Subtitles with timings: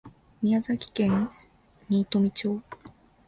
[0.41, 1.29] 宮崎県
[1.87, 2.59] 新富町